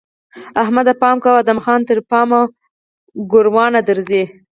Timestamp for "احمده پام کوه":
0.61-1.37